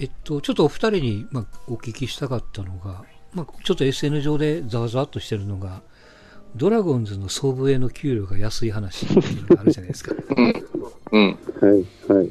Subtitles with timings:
[0.00, 5.82] えっと、ちょっとお二人に、まあ、お聞きしたかったのが、まあ、ちょっと SN 上でざわざわっとしてるのが、
[6.56, 10.14] ドラゴンズの総武への給料が安い話っていうのがあるじゃないですか。
[11.12, 11.38] うん。
[11.60, 12.30] はい、はい。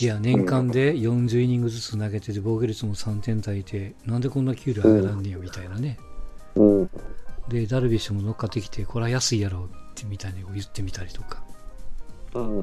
[0.00, 5.98] いや、年間で40イニングずつ投げてて、防御率も3点台で、なんでこんな給料上がらんねや、みたいなね。
[6.54, 6.90] うん。
[7.48, 11.42] で、ダルビッシュも乗っかってきて、これは安いやろってみたいに言ってみたりとか。
[12.32, 12.60] うん。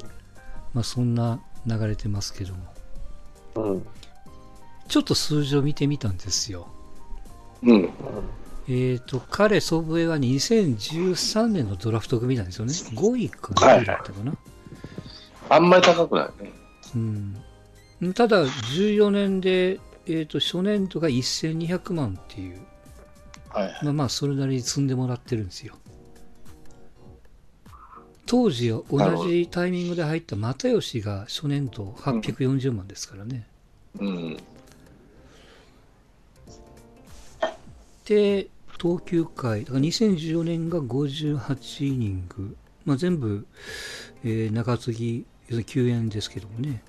[0.74, 2.73] まあ、そんな流れてますけども。
[3.56, 3.86] うん。
[4.88, 6.68] ちょっと数字を見てみたんですよ。
[7.64, 7.90] うん。
[8.68, 12.74] えっ、ー、と、彼、祖父江は2013年のドラフト組なんですよね。
[12.74, 14.34] 5位かな、はい、だったかな。
[15.50, 16.52] あんまり高くないね。
[18.02, 18.14] うん。
[18.14, 22.60] ただ、14年で、えっ、ー、と、初年度が1200万っていう。
[23.50, 25.76] はい、まあまあ、それなりに積んでもらってるんですよ。
[28.26, 33.46] 当時、同じタイミングで入った又吉が初年度840万ですからね。
[34.00, 34.38] うん、うん
[38.06, 43.48] で、投球回、だから2014年が58イニング、まあ、全部、
[44.24, 45.26] えー、中継ぎ、
[45.66, 46.84] 救援ですけどもね。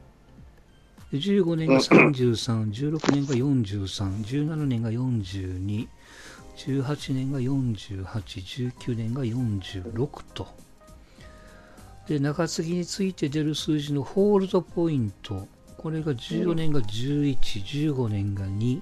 [1.12, 5.86] 15年が33、16年が43、17年が42、
[6.56, 8.04] 18年が48、
[8.72, 10.63] 19年が46と。
[12.06, 15.48] で、中継ぎについて出る数字のホールドポイント。
[15.78, 18.80] これが14年が11、15年が2、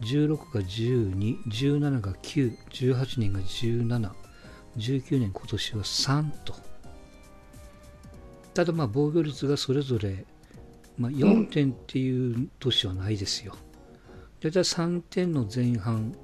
[0.00, 4.10] 16が12、17が9、18年が17、
[4.76, 6.54] 19年今年は3と。
[8.54, 10.24] ただまあ防御率がそれぞれ、
[10.98, 13.54] まあ、4点っていう年はないですよ。
[14.40, 16.14] 大体3点の前半、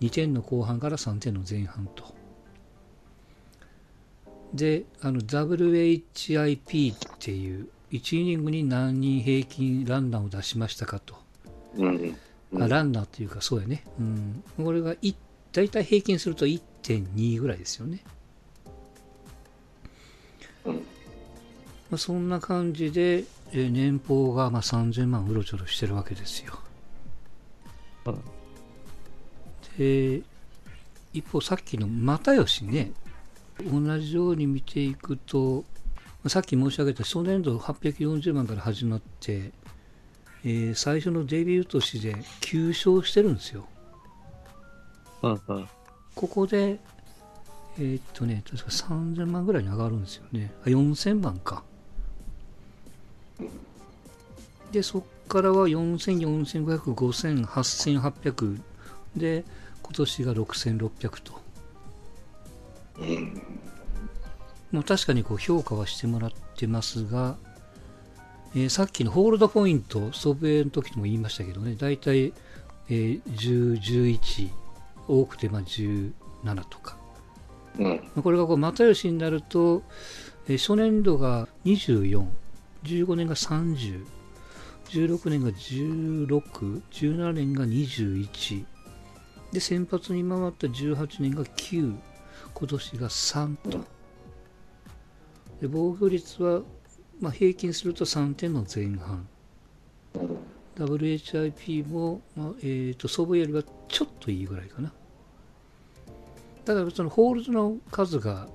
[0.00, 2.14] 2点の後半から3点の前半と。
[4.54, 11.16] で、あの WHIP っていう1イニングに何人平均ランナーを出しましたかと。
[11.76, 12.16] うん
[12.60, 14.94] あランナーというかそうやね、うん、これが
[15.52, 18.02] 大体平均すると1.2ぐらいですよね、
[20.66, 20.74] うん。
[20.74, 20.80] ま
[21.92, 26.58] あ、そんな感じで、え年俸がまあ3000万うろちょろしてるわけですよ、
[28.06, 28.20] うん、
[29.78, 30.22] で
[31.12, 32.92] 一方さっきの又吉ね
[33.58, 35.64] 同じように見ていくと
[36.26, 39.52] さっき申し上げた初年度840万から始まって
[40.44, 43.64] えー、最初のデビュー年で9勝してるんですよ。
[45.22, 45.68] うんうん、
[46.16, 46.80] ここで、
[47.78, 50.52] えー、っとね、確か3000万ぐらいに上がるんですよね。
[50.64, 51.62] あ、4000万か。
[54.72, 56.18] で、そっからは4000、
[56.64, 58.60] 4500、5000、8800
[59.16, 59.44] で、
[59.80, 61.41] 今年が6600と。
[64.72, 67.36] まあ、確かにこう評価はしてもらってますが、
[68.54, 72.32] えー、さっきのホールドポイント、祖父江の時も言いましたけどね、大体、
[72.88, 74.50] えー、10、11、
[75.08, 76.12] 多くてまあ17
[76.68, 76.96] とか。
[77.78, 79.82] うん、これがこう又吉になると、
[80.48, 82.26] えー、初年度が24、
[82.84, 84.04] 15年が30、
[84.90, 88.64] 16年が16、17年が21、
[89.52, 91.94] で、先発に回った18年が9、
[92.54, 93.78] 今年が3と。
[95.60, 96.62] で防御率は
[97.22, 99.28] まあ、平均すると3点の前半。
[100.76, 104.92] WHIP も、まあえーと、祖母よりはちょっといいぐらいかな。
[106.64, 108.48] ただ、そのホールドの数が、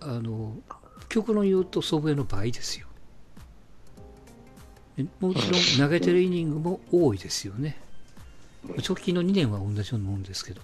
[0.00, 0.56] あの、
[1.10, 2.86] 極論言うと祖母の倍ですよ。
[5.20, 7.78] もちろん投げてるイニングも多いですよね。
[8.78, 10.62] 直近の2年は同じようなもんですけど。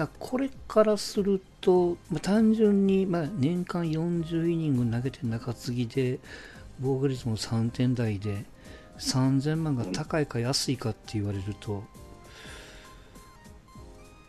[0.00, 6.18] うんだこれからすると、まあ、単純に、まあ、年間40イニング投げて中継ぎで
[6.80, 8.44] 防御率も3点台で
[8.98, 11.84] 3000万が高いか安いかって言われると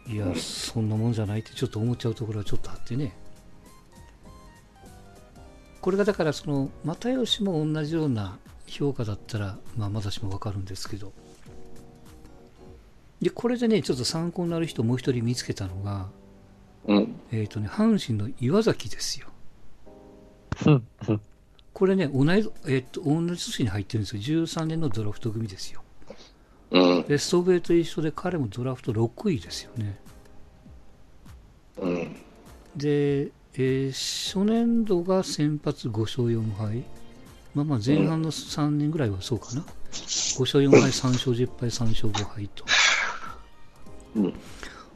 [0.07, 3.15] いやそんなもんじゃないってちょっと思っちゃうところはちょっとあってね。
[5.79, 8.37] これがだからその又吉も同じような
[8.67, 11.11] 評価だったら、まあ、私も分かるんですけど
[13.21, 16.09] で、これでね、ちょっと参考になる人もう一人見つけたのが、
[16.85, 19.27] うん、えっ、ー、とね、阪神の岩崎ですよ。
[20.65, 21.21] うん
[21.73, 24.21] これね、同じ、えっ、ー、と、同じ年に入ってるんですよ。
[24.21, 25.81] 13年のドラフト組ですよ。
[26.71, 29.99] うん、で、ストベイと一緒で彼もドラフト6位ですよね。
[31.77, 32.15] うん、
[32.75, 33.91] で、えー、
[34.35, 36.83] 初年度が先発5勝4敗。
[37.53, 39.65] まあまあ前半の3年ぐらいはそうかな。
[39.91, 42.63] 5勝4敗、3勝10敗、3勝5敗と。
[44.15, 44.33] うん、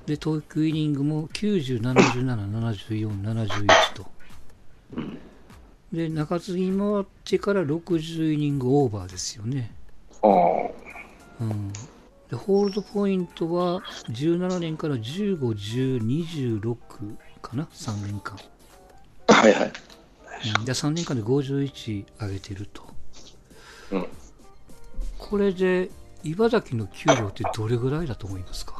[0.05, 4.05] で、投球イニングも90、77、74、71と。
[5.91, 9.73] で、中継ぎ回ってから60イニングオーバーですよね。
[10.21, 10.31] ああ。
[11.41, 11.71] うん。
[12.29, 16.05] で、ホールドポイントは17年から15、10、
[16.61, 16.75] 26
[17.41, 18.37] かな ?3 年間。
[19.27, 19.71] はいはい。
[20.57, 22.83] うん、で、3年間で51上げてると。
[23.91, 24.07] うん。
[25.17, 25.89] これで、
[26.23, 28.74] 茨城の給料ってどれぐらいだと思いますか？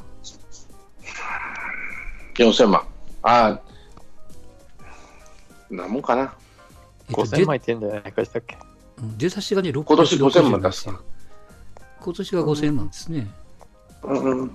[2.36, 2.88] 4000万。
[3.24, 3.62] ああ。
[5.70, 6.34] なもんかな。
[7.10, 8.58] えっと5000万いってんじゃないかしたっけ？
[9.00, 11.02] うん出だしがね、6今年5000万出すか。
[12.02, 13.28] 今年は5000万ですね。
[14.04, 14.42] うんうん。
[14.42, 14.52] うん。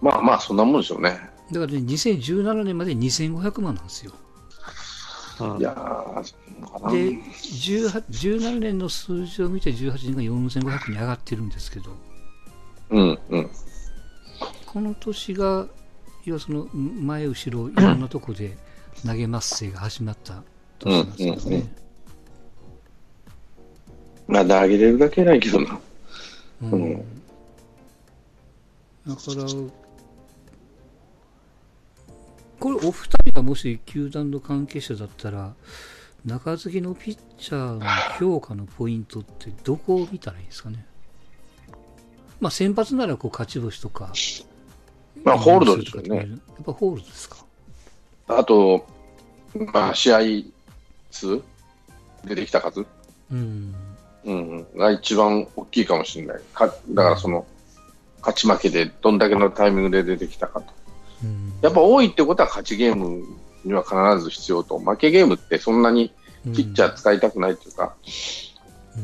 [0.00, 1.18] まあまあ、そんなもんでしょうね。
[1.50, 4.12] だからね、2017年まで2500万なんですよ。
[5.40, 6.36] うんいやー、そ
[6.78, 6.92] うかな。
[6.92, 8.04] で、18
[8.38, 11.90] 17年の数字を見て18年が4500に上がってるんですけど、
[12.90, 13.50] うんうん。
[14.66, 15.66] この年が、
[16.24, 18.56] 要はその前後ろいろんなとこで
[19.04, 20.42] 投げますせが始まった
[20.78, 21.82] 年なんですけどうんうんね。
[24.28, 25.78] まあ、投げれるだけないけどな。
[26.62, 27.04] うんうん
[29.06, 29.44] だから、
[32.60, 35.54] これ、お二人がもし球団の関係者だったら、
[36.24, 37.84] 中継ぎのピッチャーの
[38.20, 40.86] 評価のポイントってどこを見たらいいですかね。
[42.38, 44.12] まあ、先発ならこう勝ち星とか、
[45.24, 46.16] まあ、ホールドですよね。
[46.16, 47.36] やっぱホールドですか？
[48.28, 48.86] あと、
[49.72, 50.18] まあ、試合
[51.10, 51.42] 数？
[52.24, 52.86] 出てきた数、
[53.30, 53.74] うん。
[54.24, 56.40] うんうん、が一番大きいかもしれない。
[56.54, 57.46] かだから、その、
[58.20, 60.72] 勝ち負けでどんだけのタイミングで出てきたかと。
[61.24, 63.24] うんやっぱ多いってことは勝ちゲーム
[63.64, 64.78] には必ず必要と。
[64.78, 66.12] 負けゲームってそんなに
[66.44, 67.94] ピッチャー使いたくないというか、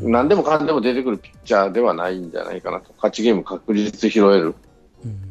[0.03, 2.93] うん何でもかんでも出てくるピッチャーではないんじゃないかなと。
[2.97, 4.55] 勝ちゲーム確実拾える、
[5.05, 5.28] うん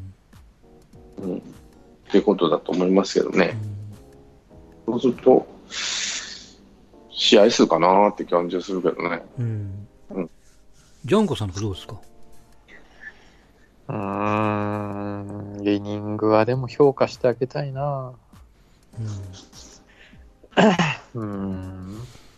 [1.19, 1.42] うん、っ
[2.12, 3.58] ていうことだと思いますけどね。
[4.86, 5.48] そうすると、
[7.12, 9.24] 試合数かなって感じがするけどね。
[9.40, 10.30] うんうん
[11.06, 11.96] ジャンコさんのどうですか？
[13.88, 18.12] うーん、イニングはでも評価してあげたいな。
[19.00, 19.08] うん
[21.16, 21.98] うーん。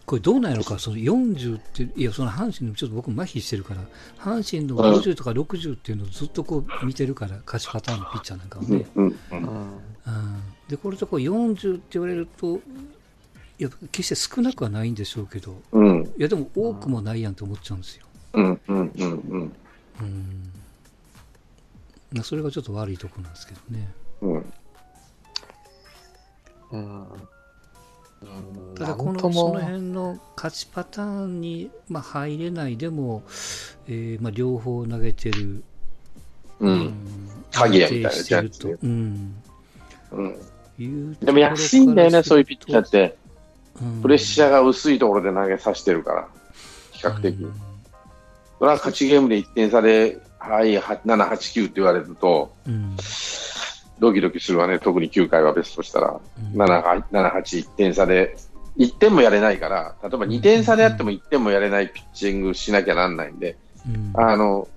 [0.10, 3.82] これどうなんやろか、その40って、いや、その阪神のちょっと僕、麻痺してるから、
[4.18, 8.88] 阪神の50とか60っていうのをずっとこう見てるから、勝ちパターンのピッチャーなんかはね。
[8.96, 9.46] うんうんううんん。
[9.46, 12.60] うんで、これとこう40って言われると、い
[13.60, 18.08] や、決して少なくはないんでしょうけど、うんいや、でも多くもないやんって思っちゃうんですよ。
[18.34, 19.54] うんうんうんうん
[20.02, 20.52] うん。
[22.14, 23.94] まあそれがちょっと悪いとこなんですけどね。
[24.22, 24.54] うん
[26.72, 27.06] うん。
[28.78, 33.24] ただこのその辺の勝ちパターンに、まあ、入れないでも、
[33.88, 35.64] えーまあ、両方投げてる、
[36.60, 36.94] うん。
[37.52, 39.36] 鍵谷みたいな安定してるやつと、うん、
[40.12, 40.36] うん。
[40.78, 43.18] いうでも安いんだよね、そういうピッチャーっ、て。
[43.82, 44.02] うん。
[44.02, 46.28] プレッシャーが薄いところで投げさせてるから、
[46.92, 47.36] 比較的。
[47.36, 47.54] うん。
[48.60, 52.96] それは勝ちゲームで1点差で、はい、は7、8、9って言われると、うん
[54.00, 56.20] ドキドキするわね、特に9回はベストとしたら、
[56.54, 56.62] うん。
[56.62, 58.36] 7、8、7 8、1点差で、
[58.78, 63.58] 1点もやれないから、例えば2点差であっても1点もやれないピッチングしなきゃなんないんで、
[63.88, 64.12] うん。
[64.16, 64.68] あの、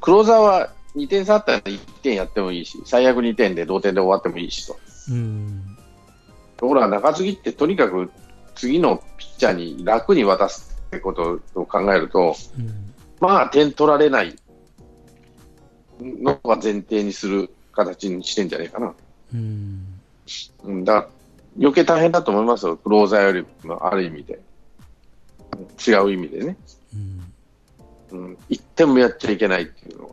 [0.00, 4.78] クローザーは2点差あったら1点やってもいいし、最悪2点で同点で終わってもいいしと。
[5.10, 5.76] うん。
[6.56, 8.10] ところが中継ぎってとにかく
[8.54, 12.94] 次のピッチャーに楽に渡すってことを考えると、うん。
[13.20, 14.36] まあ点取られない
[16.00, 18.94] のが前提にする形にしてんじゃないかな。
[19.34, 20.00] うん
[20.64, 21.08] うん、だから
[21.58, 24.40] 余計大変だと思いますよ、クローザーよりもある意味で。
[25.86, 26.56] 違う意味でね。
[26.94, 27.32] うん
[28.12, 30.10] うん、1点もやっちゃいけないっていうのは。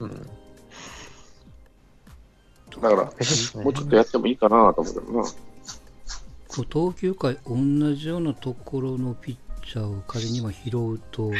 [0.00, 0.30] うん。
[2.82, 3.04] だから、
[3.62, 5.28] もうちょっとやってもいいかなと思うけどな。
[6.48, 7.56] こう投球回同
[7.94, 11.30] じようなところのピッチャーを仮にも拾うと、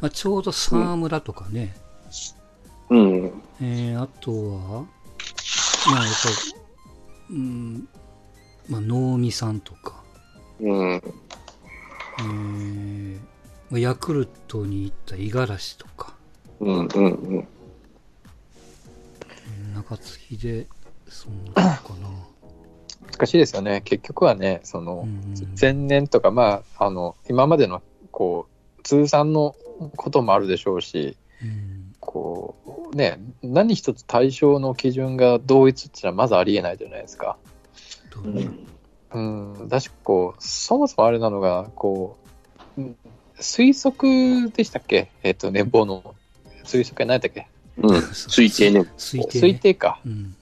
[0.00, 1.74] まあ、ちょうど沢村とかね、
[2.90, 3.42] うん。
[3.60, 4.86] えーあとは、
[5.90, 6.28] まあ、やっぱ
[7.30, 7.88] り、うん、
[8.68, 10.02] まあ、能見さんとか、
[10.60, 10.92] うん。
[10.94, 13.18] えー
[13.70, 16.14] まあヤクルトに行った五十嵐とか、
[16.60, 16.78] うん。
[16.78, 16.86] うん。
[16.86, 17.38] うん。
[17.38, 17.48] うん
[19.74, 20.66] 中継ぎで、
[21.08, 21.62] そんなか
[22.00, 22.08] な。
[23.12, 23.82] 難しいですよね。
[23.84, 28.46] 結局はね、その、うん前年とか、まあ、あの、今までの、こ
[28.78, 29.54] う、通算の
[29.96, 32.56] こともあるでしょうし、うんこ
[32.92, 37.36] う、ね、何一つ対象の基準が同一っていうのはまずありえないじゃないですか。
[38.10, 38.22] ど
[39.10, 42.16] うん、だし、こう、そもそもあれなのが、こ
[42.76, 42.96] う、うん
[43.38, 45.12] 推測でしたっけ？
[45.22, 46.14] えっ、と、年俸の
[46.64, 47.46] 推測は何だっけ？
[47.76, 47.90] うん。
[47.90, 48.80] 推定ね。
[48.96, 49.48] 推定ね。
[49.54, 50.00] 推定か。
[50.04, 50.34] うん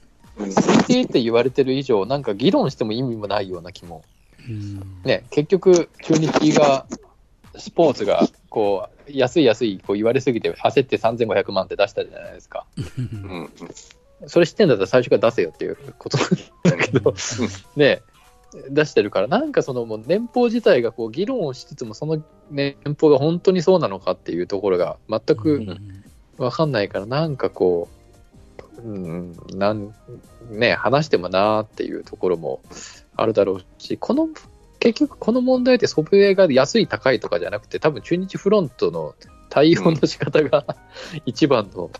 [0.51, 4.03] 最低って言われてる以上、なんか議論しても意味もないような気も。
[4.47, 6.85] うんね、結局、中日が、
[7.57, 12.65] スポーツが、こう、安い安い、こう言われすぎて、焦って3500万って出したじゃないですか。
[12.97, 13.49] うん。
[14.25, 16.17] それ知ってんだったら最初から出せよっていうこと
[16.63, 17.13] だけど、
[17.75, 18.01] ね、
[18.69, 26.03] 出してるから、なんかそのもう年俸自体がこう議論をしつつも、その年俸が本当にそうなのかっていうところが全うくん
[26.37, 27.87] わかんないから、なんかこ
[28.77, 29.93] う、うん、なん、
[30.49, 32.61] ね、話してもなーっていうところも
[33.15, 34.29] あるだろうし、この、
[34.79, 39.15] 結局この問題ってソフトウェアが安い高いとかじゃなくて、多分中日フロントの
[39.49, 40.65] 対応の仕方が
[41.25, 41.91] 一番の、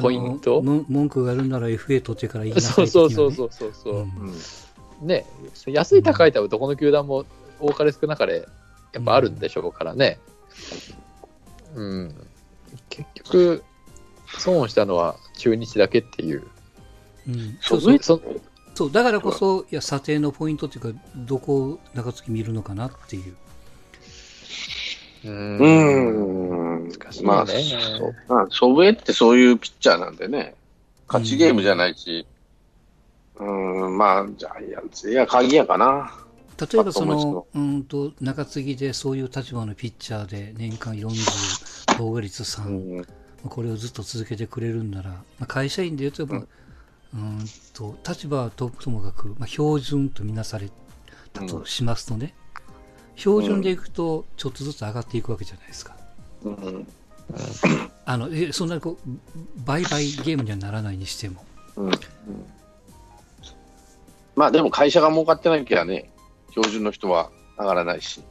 [0.00, 2.90] ポイントも文句があるなら FA 取ってから言いなさそいなね。
[2.90, 4.32] そうそうそうそうそう、ん
[5.00, 5.06] うん。
[5.06, 5.26] ね、
[5.66, 7.24] 安い高いとはどこの球団も
[7.58, 8.46] 多かれ少なかれ
[8.92, 10.20] やっぱあるんでしょうからね。
[11.74, 12.14] うん。
[12.88, 13.64] 結局、
[14.38, 16.44] 損をしたのは中日だけっていう。
[17.28, 18.40] うんそそううそう
[18.80, 23.36] そそうだからこそ、いや、査定のポイントっていうか、どこを中継ぎ見るのかなっていう。
[25.26, 26.86] うん。
[26.86, 26.88] ん。
[26.88, 30.54] 難しいよねまあ、そうまあ、祖父江ってそういうピッチャーなんでね、
[31.06, 32.26] 勝ちゲームじゃないし、
[33.36, 36.14] うん、まあ、ジャイアンツ、いや、鍵やかな。
[36.58, 43.06] 例えばその、うんと、中継ぎでそういう立場のピッチャーで年間40、防御率3、うん。
[43.46, 46.46] これをずっと続けてくれるんなら、まあ、会社員で言うと、
[47.14, 50.70] うんと立場はとともかく、まあ、標準とみなされ
[51.32, 52.34] たとしますとね、
[53.16, 55.96] 標準でいくと、ちょっとずつ上がっていくわけじゃないですか。
[56.44, 56.86] うん。
[58.04, 59.08] あのえそんなにこう
[59.64, 61.44] 倍々ゲームにはならないにしても。
[61.76, 61.90] うん。
[64.36, 66.10] まあ、でも会社が儲かってなきゃね、
[66.50, 68.22] 標準の人は上がらないし。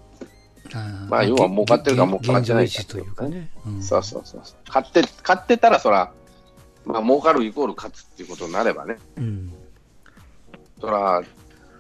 [0.74, 3.50] あーまあ要は儲かってるか儲かってないかというかね。
[3.65, 4.71] うんそうそうそうそう。
[4.71, 6.12] 買って、買ってたら、そら、
[6.89, 9.53] まあ、儲かるイコール勝つっていうことになればね、うん
[10.81, 11.22] そら、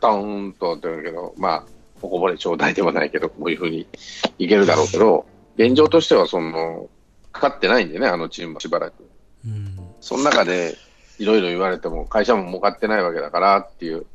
[0.01, 1.63] ドーンとって言うけど、まあ、
[2.01, 3.87] おこぼれちょうだいではないけど、こういうふうに
[4.37, 5.25] いけるだろうけど、
[5.57, 6.89] 現状としては、その、
[7.33, 9.09] 勝ってないんでね、あのチームはしばらく。
[9.45, 10.77] うんその中で、
[11.17, 14.05] いろいろ言われても、会社も儲かってないわけだからっていう。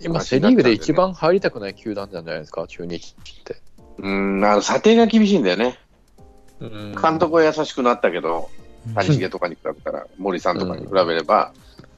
[0.00, 3.56] 今、セ・リーグで一番入りたくない球団なんじゃないですか、中日って。
[3.98, 5.78] うん、あの、査定が厳しいんだよね。
[6.60, 11.52] うん監督は優しくなったけど、うん谷繁とかに比べたら、森さんとかに比べれば、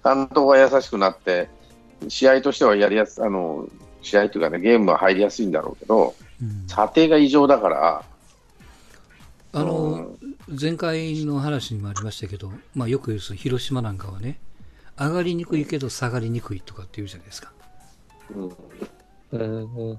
[0.04, 1.48] 監督は優しくなって、
[2.08, 3.68] 試合としてはやりやすあの
[4.02, 6.64] 試合というかね、ゲームは入りやすいんだろうけど、うん。
[6.66, 8.04] 査定が異常だから、
[9.54, 10.18] あのうん。
[10.60, 14.38] 前回の話にもありましたけど、まあ、よく言うその広島なんかはね、
[14.98, 17.52] 上がりにくいけど下がりにくいとかって言うじゃないですか。
[18.34, 18.56] うん。
[19.32, 19.98] うんうん。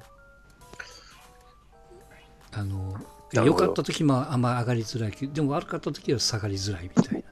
[2.52, 3.00] あの
[3.34, 7.24] 良かった時もあんま上がりづらいけど、でも悪かった時は下がりづらいみたい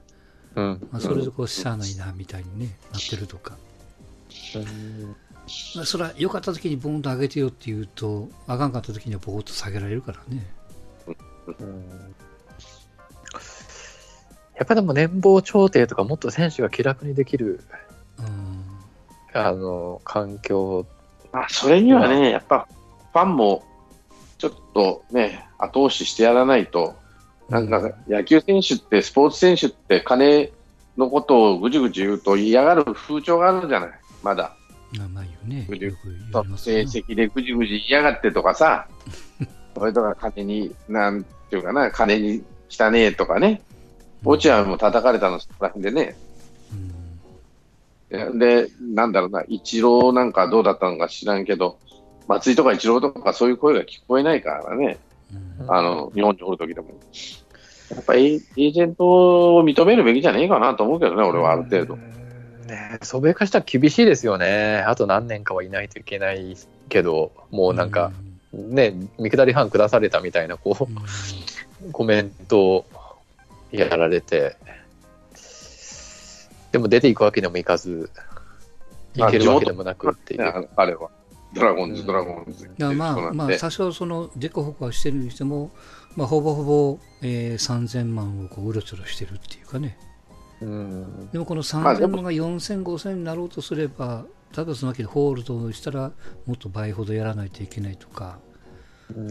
[0.54, 0.62] な。
[0.62, 3.56] うんまあ、それでこうしゃあないなみたいに、ね、なってるとか。
[5.76, 10.46] まあ、それは良かった時にボーンと上げてよって言うと、あかんかった時にはボーンと下げられるからね。
[11.46, 12.14] うん
[14.54, 17.64] やっぱでも年俸調停とかもっと選手が気楽にできる
[18.18, 18.64] うん
[19.34, 20.86] あの環境
[21.32, 22.68] まあ、それにはね、やっぱ
[23.12, 23.64] ファンも
[24.42, 26.96] ちょっとね、後押ししてやらないと、
[27.48, 30.50] なんか野球選手って、スポーツ選手って金
[30.96, 34.56] のことをぐじぐじ言うと嫌がる風潮があるじゃない、まだ。
[35.00, 35.64] あまあ言うね。
[35.68, 36.80] ぐじゅよく言われます成。
[36.80, 38.88] 績でぐじぐじ嫌がってとかさ、
[39.78, 43.62] それとか金に、なんていうかな、金に汚ねえとかね、
[44.24, 46.16] 落合も叩かれたのそこら辺でね、
[48.12, 48.38] うん。
[48.40, 51.78] で、なんだろうな、イチローなんかどうだったのか知らんけど、
[52.28, 54.98] 松井とかイチローとかそういう声が聞こえないからね、
[55.60, 56.88] うんあの、日本におるときでも。
[57.94, 61.96] やっぱりエージェントを認めるべきじゃねえかなと思うけどね、俺はある程度う。
[61.98, 64.78] んねソベ化したら厳しいですよね。
[64.86, 66.56] あと何年かはいないといけない
[66.88, 68.12] けど、もうなんか、
[68.52, 72.84] ね、見下り班下されたみたいな、こうコメントを
[73.72, 74.56] やられて、
[76.70, 78.10] でも出ていくわけにもいかず、
[79.14, 80.40] いけるわけでもなくっていう。
[80.42, 81.10] の彼は。
[81.54, 82.06] ドラゴンズ、うん。
[82.06, 82.66] ドラゴンズ。
[82.66, 85.70] いやまあ、まあ、多少その、デコホコはしてるにしても、
[86.16, 89.98] まあ、ほぼほぼ、えー、3000万をこううろちょろしてるっていうかね。
[90.60, 91.30] うん。
[91.30, 92.14] でもこのまあでも。
[92.14, 94.24] 3000万が4000、5000になろうとすれば、
[94.56, 96.12] 例えばそのわけでホールドをしたら、
[96.46, 98.38] もっと倍ほどやらないといけないとか、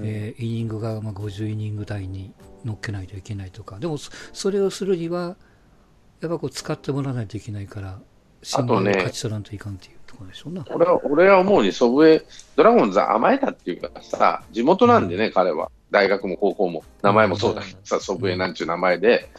[0.03, 2.33] えーイニングがまあ50イニング台に
[2.65, 5.37] 乗っけないといけないとか、でもそそれをするには、
[6.19, 7.99] やっぱこう使ってもらわないといけないから、
[8.41, 9.93] 信頼をね勝ち取らんといかんっていう。
[9.93, 10.65] ところでしょうな。
[10.69, 12.23] 俺は俺は思うに、祖父江、
[12.55, 15.69] ドラゴンズは甘えたっていうかさ、地元なんでね、彼は。
[15.89, 19.29] 大学も高校も、名前もそうだけどさ、祖父江なんちゅう名前で、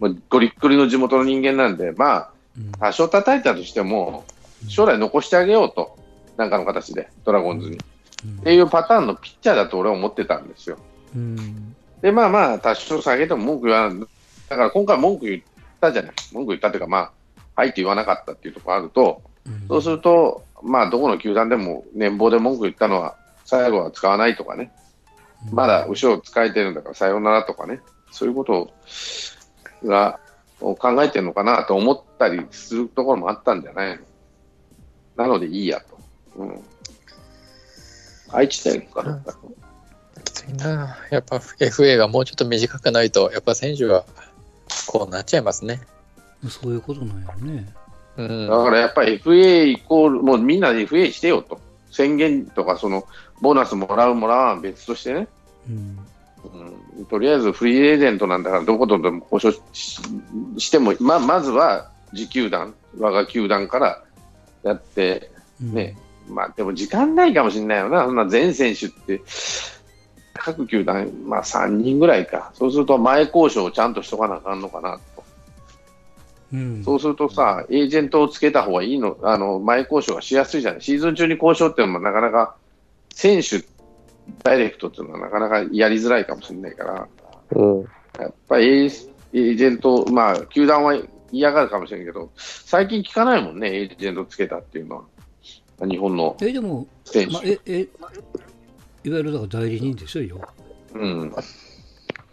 [0.00, 4.24] もうゴリッゴリの地元の人間なんで、まあ、うん多少叩いたとしても、
[4.68, 5.98] 将来残してあげようと、
[6.38, 7.76] なんかの形で、ドラゴンズに。
[7.76, 7.78] っ
[8.24, 10.78] うんていうパターンのピッチャーだと俺は思ってたんですよ。
[11.14, 14.08] うんで、まあまあ、多少下げても文句言わない。
[14.48, 15.42] だから今回文句言っ
[15.80, 16.12] たじゃない。
[16.32, 17.12] 文句言ったっていうか、まあ、
[17.54, 19.28] はいって言わなかったっていうところがあると、うん
[19.68, 24.72] そうすると、まあ、どこの球団でも年俸で文句言ったのは、最後は使わないとかね、
[25.52, 28.70] まだ後ろ使えてるんだからさようならとかね、そういうこと
[29.84, 30.20] が
[30.60, 34.02] を考えてるのかなと思ったりするところもあったんじゃないの。
[35.16, 35.98] なのでいいやと。
[36.36, 36.64] うん。
[38.30, 39.22] 愛知県かな。
[40.24, 40.96] きついな。
[41.10, 44.04] やっぱ FA がもうちょっと短くないと、やっぱ選手は
[44.86, 45.80] こうなっちゃいますね。
[46.48, 47.66] そういうことなんやろね。
[48.18, 48.48] うん。
[48.48, 51.60] だからやっぱり FA イコール、もうみんなで FA してよと。
[51.90, 53.06] 宣言とか、その、
[53.40, 55.28] ボーナスもらうもらわんは別としてね。
[55.68, 55.98] うん。
[56.98, 60.00] うん、とりあえずフリーエージェントなんだから、どことでも交渉し
[60.58, 64.02] しても、ままずは自球団、我が球団から
[64.62, 65.74] やって、うん。
[65.74, 65.96] ね、
[66.28, 69.20] まあでも時間ないかもしれないよな、そんな全選手って、
[70.34, 74.98] 各球団、まあ3人ぐらいか、そうすると前交渉をちゃんとしとかなあかんのかな。
[75.16, 75.17] と、
[76.52, 82.56] うんそうするとさ、エージェントをつけた方がいいの、あの前交渉がしやすいじゃない、シーズン中に交渉っていうのもなかなか、
[83.12, 83.64] 選手
[84.42, 87.08] ダイレクトっていうのはなかなかやりづらいかもしれないから。
[87.52, 87.80] うん。
[88.18, 90.98] やっぱりエージェント、まあ、球団は
[91.30, 94.96] 嫌がるかもしれんけど、最近聞かないもんね、エージェントつけたっていうの
[95.78, 97.50] は、日本のえ、でも、選まあ、手。
[97.52, 97.80] え、え、
[99.04, 100.40] いわゆるだから代理人でしょ、よ。
[100.94, 101.34] うん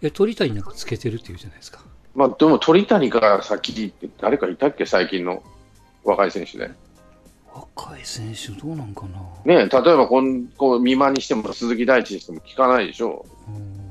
[0.02, 1.85] え、鳥谷なんかつけてるっていうじゃないですか。
[2.16, 5.44] まあ、でも鳥谷から先って誰かいたっけ、最近の
[6.04, 6.72] 若い選手で。
[7.54, 9.20] 若い選手どうなんかな？
[9.46, 13.82] ね、例えばこんこう美馬にしても鈴木大地にしても聞かないでしょ、うん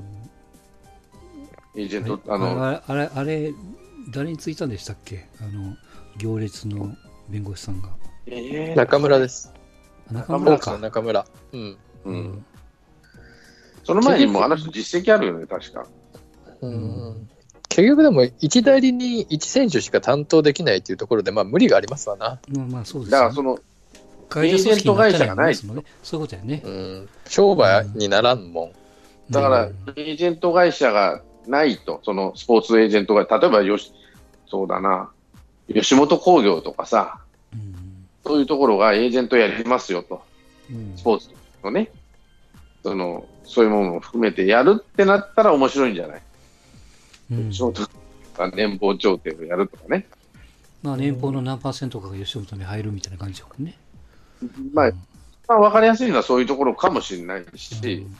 [1.76, 2.20] エージェント。
[2.30, 3.54] ああのあれ、あれ、あれ、
[4.10, 5.26] 誰についたんでしたっけ？
[5.40, 5.76] あの、
[6.18, 6.94] 行列の
[7.28, 7.88] 弁護士さんが。
[8.26, 9.52] えー中村です。
[10.10, 10.78] あ中村か。
[10.78, 11.26] 中村。
[11.52, 11.76] うん。
[12.04, 12.44] うん、
[13.82, 15.86] その前にもあの人実績あるよね、確か。
[16.60, 17.28] うん
[17.74, 22.38] 結局でも、1代理に1選手しか担当できないっていうところで、まあ無理がありますわな。
[22.48, 23.58] まあまあそうですだからよその、
[24.36, 25.84] エージェント会社がないですもんね。
[26.04, 26.62] そういうことやね。
[26.64, 27.08] うん。
[27.26, 28.72] 商売にならんもん。
[29.30, 33.92] だから、うんエージェント会社がないと、そのスポーツエージェントが、例えばよし、
[34.46, 35.10] そうだな、
[35.68, 37.18] 吉本興業とかさ、
[37.52, 37.74] うん
[38.26, 40.22] そういうところがエージェントやりますよと、
[40.70, 41.28] うんスポーツ
[41.62, 41.90] のね、
[42.84, 46.22] そのそういうものも含めてやるってなったら面白いんじゃない、
[47.30, 47.50] うん。
[47.50, 47.88] 吉本
[48.36, 50.06] が年俸調停をやるとかね、
[50.82, 53.78] まあ年俸の何パーセントかが吉本に入るみたいな感じだもんね。
[54.72, 54.94] まあ、うん。
[55.46, 58.16] まあ、分かりやすいのはそういうところかもしれないし、うん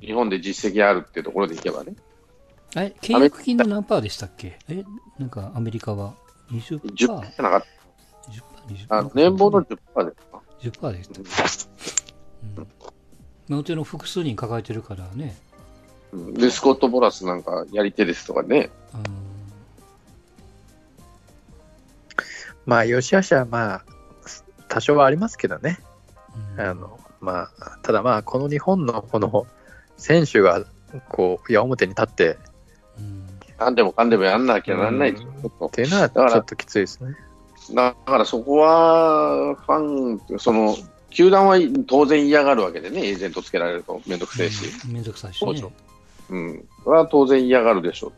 [0.00, 1.96] 日本で実績あるってところでいけばね、
[2.76, 4.56] え、契約金の何パーでしたっけ？
[4.68, 4.84] え、
[5.18, 6.14] なんかアメリカは
[6.52, 6.80] ？20%?
[6.82, 7.64] 10%じゃなかっ
[8.68, 8.86] 10%?
[8.86, 9.76] た、あ年俸の10%で。
[9.76, 9.96] す
[10.30, 10.40] か。
[10.60, 11.70] 10%でした
[12.58, 12.66] うん。
[13.48, 15.36] まあ、うちの複数人抱えてるからね。
[16.12, 16.34] うん。
[16.34, 19.02] で、スコット・ボラスなんかやり手ですとかね、うん。
[22.66, 23.84] まあ、吉橋はまあ、
[24.68, 25.78] 多少はありますけどね。
[26.56, 26.60] うん。
[26.60, 29.46] あの、まあ、ただまあ、この日本のこの
[29.96, 30.64] 選手が、
[31.08, 32.38] こう、矢面に立って、
[32.98, 33.26] うん。
[33.58, 35.28] なんでもかんでもやんなきゃなんないっていう
[35.90, 37.16] のはちだからょっときついですね。
[37.74, 40.76] だからそこは、ファン、その、
[41.10, 44.92] 球団は当然嫌がるわけでね、エージェントつけられるとめんどくせえし、うん。
[44.92, 45.42] めんどくさいし
[46.30, 46.38] う。
[46.38, 48.16] ん、それは当然嫌がるでしょうと。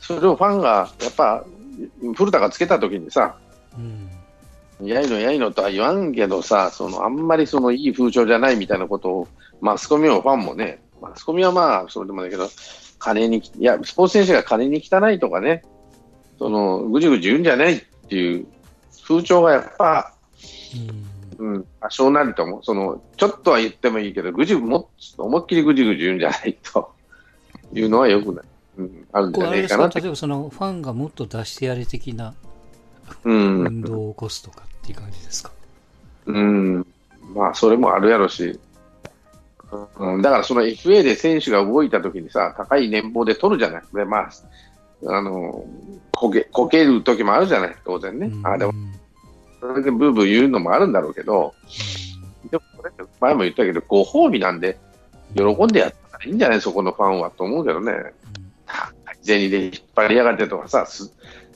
[0.00, 1.44] それをファンが、やっぱ、
[2.14, 3.36] 古田がつけたときにさ、
[3.76, 4.08] うん
[4.84, 9.28] やいのやいのとは言わんけどさ、そのあんまりそのいい風潮じゃないみたいなことを、
[9.60, 12.48] マスコミもファンもね、マスコミはまあ、それでもだけど、
[12.98, 15.62] 金に、いや、スポーツ選手が金に汚いとかね、
[16.38, 18.46] その、ぐじぐじ言うんじゃないっていう
[19.06, 20.12] 風潮がやっぱ、
[21.38, 26.92] うんうん、多少なりとも、その、ちょっとは言ってもいいけど、ぐじも、思いっきりぐじぐじ言うんじゃないと
[27.72, 28.44] いうのはよくない。
[28.78, 29.88] うん、あるんじゃないかな。
[29.88, 32.34] 例えばそのファンがもっと出してやれ的な
[33.24, 33.66] うん。
[33.66, 35.50] 運動を起こすとかっていう感じですか？
[36.26, 36.86] うん。
[37.34, 38.58] まあ、それもあるやろし。
[39.98, 43.82] うん、だからその FA で選手が動いたときにさ、高い年俸で取るじゃない。
[43.94, 44.30] で、まあ、
[45.06, 45.64] あの、
[46.10, 48.26] こけ、こける時もあるじゃない、当然ね。
[48.26, 48.92] うんあでも、うん
[49.60, 51.54] それでブーブー言うのもあるんだろうけど、
[52.50, 54.76] でもこれ前も言ったけど、ご褒美なんで、
[55.36, 57.92] 喜んでやったらいいんじゃないそこのファンはと思うけどね。
[59.22, 61.12] 銭で引っ張りやがってとかさ、す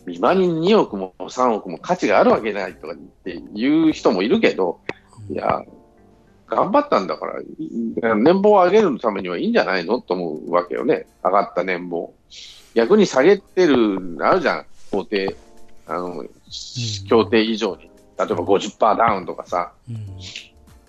[0.06, 4.80] 見間に2億も3億も価値があるわけないとかって言う人もいるけど、
[5.28, 5.64] うんいや、
[6.46, 7.46] 頑張ったんだから、い
[7.98, 11.06] 年俸を上げるためにはいいんじゃないのと思うわけよね。
[11.24, 12.14] 上がった年俸。
[12.74, 15.34] 逆に下げてる、あるじゃん、法定。
[15.88, 16.24] あの、
[17.08, 19.96] 協定以上に、例えば50%ダウンとかさ、うん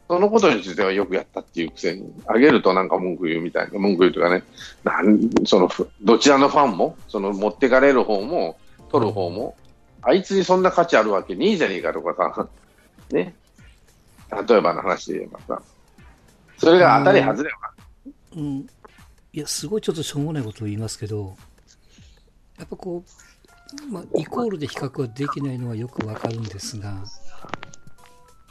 [0.08, 4.43] そのことについてはよくやったっていうくせに、あげるとなんか文句言うみたいな、文句言うとかね、
[4.84, 5.70] なんその
[6.02, 8.58] どちらのファンも、その持ってかれる方も、
[8.89, 9.56] 取る方も、
[10.02, 12.48] あいつにそんな価値あるわけねえじゃねえかとかさ、
[13.12, 13.36] ね、
[14.48, 15.62] 例えばの話で言えばさ、
[16.58, 17.56] それが当たり外れは、
[18.38, 18.67] うん、
[19.34, 21.36] いや、すごいちょっとしょうもないことを言いますけど、
[22.58, 27.04] やっぱこう、まあ、イコールで比較はできないのはよくわかるんですが、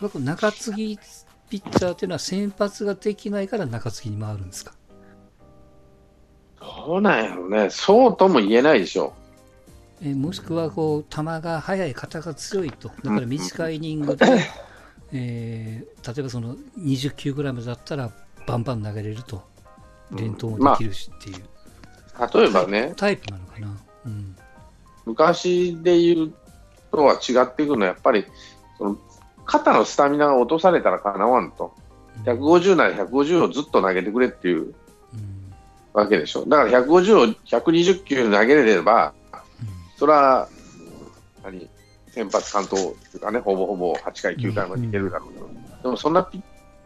[0.01, 0.99] やっぱ中継ぎ
[1.49, 4.73] ピッチャーっていうのは先発ができないから中継ぎに回るんですか？
[6.61, 9.13] そうなんやろね、そうとも言えないでしょ
[10.03, 14.27] えーもしくはこう球が速い、肩が強いと、だから短いイニングで、
[15.13, 18.11] えー例えばその20球ぐらいまでだったら、
[18.47, 19.43] バンバン投げれると、
[20.13, 22.39] 連投もできるしっていう、う。
[22.41, 23.77] 例えばね、タイプなのかな？
[24.07, 24.37] うん。
[25.05, 26.33] 昔で言う
[26.91, 28.25] とは違ってくるのは、やっぱり
[28.79, 28.99] その
[29.47, 31.73] 肩のスタミナが落とされたらかなわんと、
[32.25, 34.75] 150なら150をずっと投げてくれっていううん。
[35.93, 39.15] わけでしょ、だから150を120球投げれれば、
[39.97, 40.49] それは
[41.43, 41.69] 何
[42.11, 45.49] 先発完投というかね、ほぼほぼ8回、9回までいけるだろうけど、
[45.83, 46.29] でもそんな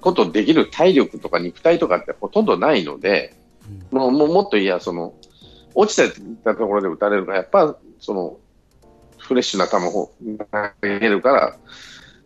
[0.00, 3.36] ことできる体力とか肉体とかってほとんどないので、
[3.92, 3.98] うん。
[3.98, 5.14] もうもうもっといや、その
[5.74, 5.96] 落ち
[6.44, 8.36] たところで打たれるのは、やっぱその
[9.18, 10.10] フレッシュな球を
[10.82, 11.56] 投げるから、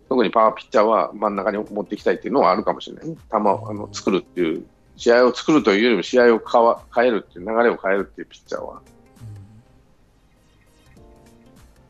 [0.09, 3.09] 特にパワーピッチャーは真ん中に持っていきたいっていうのはあるかもしれない。
[3.09, 8.83] ね、球をあの作るっていう、試合を作るというよりも試合を変わ変えるっていう、流れを変えるっていうピッチャーは。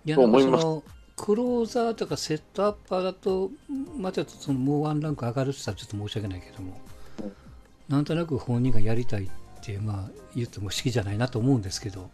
[0.04, 0.82] いや、となんかその、
[1.16, 3.50] クローザーとかセットアッパーだと、
[3.96, 6.80] またそのもうワンランク上がるって言ったらちょっと申し訳ないけども、
[7.88, 9.28] なんとなく本人がやりたいっ
[9.62, 12.10] て、まあ、言っても好きじゃないなと思うんですけど、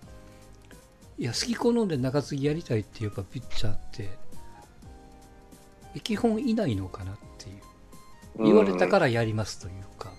[1.18, 4.10] いや、好き好んで中継ぎやりたいっていうやっぱピッチャーって、
[6.02, 7.60] 基本いないのかなっていう。
[8.38, 10.12] 言われたからやりますというか、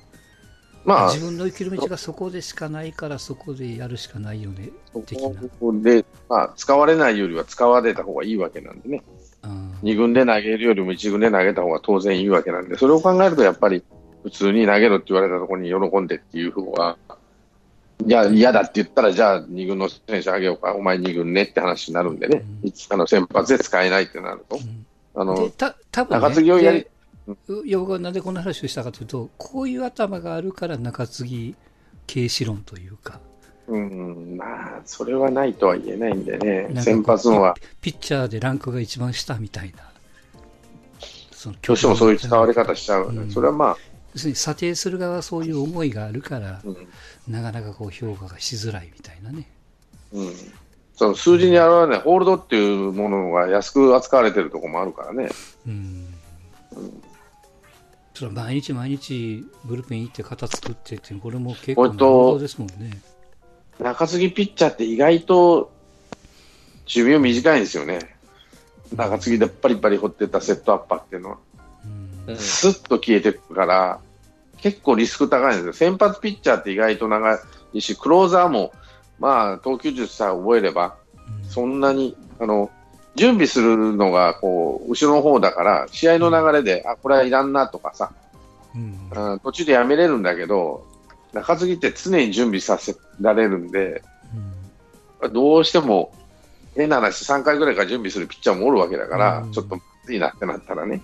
[0.83, 4.69] まあ、自分の生きる道がそこでしかないからそこでやるしかないよね
[5.05, 5.41] 的な。
[5.41, 9.03] そこで、まあ、使われないよりは使われた方がいいわけなんでね、
[9.43, 9.71] うん。
[9.83, 13.83] 2軍で投げるよりも1軍で投げた方が当然いいわけなんで、それを考えるとやっぱり
[14.23, 16.97] 普通に投げろって言われたところに喜んでっていう方が、
[18.05, 22.67] いや、嫌だって言ったら、じゃあ2軍の選手あげようか、お前2軍ねって話になるんでね、うん。
[22.67, 26.87] いつあの先発で使えないってなると、うんあのでた多分、ね、中継ぎをやり
[27.27, 31.55] 僕はなんでこんな話をしたかというと、こういう頭があるから中継ぎ
[32.11, 33.19] 軽視論というか、
[33.67, 34.45] うん、ま
[34.77, 36.81] あ、それはないとは言えないんでね。
[36.81, 39.91] 先発のは、ピッチャーでランクが一番下みたいな、
[41.31, 43.09] そのどうしてもそういう使われ方しちゃう。
[43.09, 43.31] うん。
[43.31, 43.77] それはまあ、
[44.13, 46.87] 要するに査定する側はそういう思いがあるから、うん。
[47.27, 49.47] なかなかこう評価がしづらいみたいなね。
[50.11, 50.33] うん、
[51.01, 55.29] その数字に表れないホールドっていうものが安く扱われてるところもあるからね。
[55.65, 56.13] うん
[58.13, 63.01] それは毎日毎日ブルペン行って型作ってってこれも結構なこれと労働ですもんね。
[63.79, 65.71] 中継ぎピッチャーって意外と
[66.85, 68.15] 寿命短いんですよね。
[68.95, 71.37] 中継ぎでパリパリ掘ってたセットアッパーっていうのは、
[72.27, 73.99] うスッと消えていくから、
[74.57, 75.73] 結構リスク高いんですよ。
[75.73, 77.39] 先発ピッチャーって意外と長
[77.73, 78.71] いし、クローザーも、
[79.21, 80.97] まあ、投球術さえ覚えれば、
[81.43, 81.49] うん。
[81.49, 82.71] そんなに、あの、
[83.15, 88.11] 準備するのが、こう、後ろの方だから、試合の流れで、あ、これはいらんなとかさ、
[88.75, 89.09] うん。
[89.13, 90.85] あ途中でやめれるんだけど、
[91.33, 94.01] 中継ぎって常に準備させられるんで、
[95.21, 95.33] うん。
[95.33, 96.11] どうしても、
[96.75, 99.51] 変な話、3回ぐらいから準備するピッチャーもおるわけだから、うん。
[99.51, 101.01] ちょっとまずいなってなったらね、ね。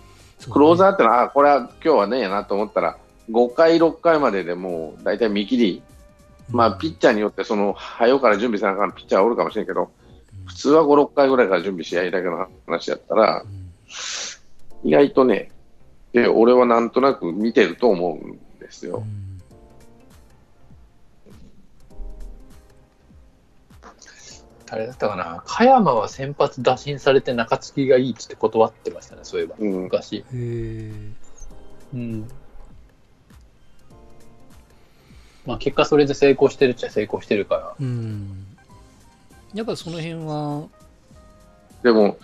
[0.50, 2.98] クローザーってのは、あ、これは今日はねえなと思ったら、
[3.30, 5.84] 5回、6回まででもう大体見切り、
[6.50, 9.92] まあ、ピッチャーによって、その、早から準備せなあかんピッチャーはおるかもしれんけど、
[10.46, 13.74] 普通は5、6回ぐらいから準備し合いだけの話やったらう、ん
[14.84, 15.52] 意外とね、
[16.14, 18.98] で、俺はなんとなく見てると思うんですよ。
[18.98, 19.28] うん
[24.68, 30.26] 誰だったかな、加山は先発打診されて中継ぎがいいっつって断ってましたね、そういえば、うん、昔。
[30.30, 32.28] うん。
[35.48, 37.76] まあ結果それで成功してるっちゃ成功してるから。
[37.80, 38.46] うん。
[39.54, 40.68] やっぱその辺は、
[41.84, 42.18] でも、